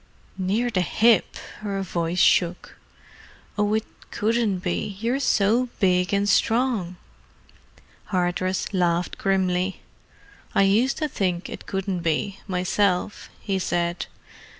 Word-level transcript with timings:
"Near 0.39 0.71
the 0.71 0.81
hip!" 0.81 1.35
Her 1.59 1.83
voice 1.83 2.17
shook. 2.17 2.77
"Oh, 3.55 3.75
it 3.75 3.85
couldn't 4.09 4.57
be—you're 4.61 5.19
so 5.19 5.69
big 5.79 6.11
and 6.11 6.27
strong!" 6.27 6.95
Hardress 8.05 8.73
laughed 8.73 9.19
grimly. 9.19 9.81
"I 10.55 10.63
used 10.63 10.97
to 10.97 11.07
think 11.07 11.49
it 11.49 11.67
couldn't 11.67 11.99
be, 11.99 12.39
myself," 12.47 13.29
he 13.41 13.59
said. 13.59 14.07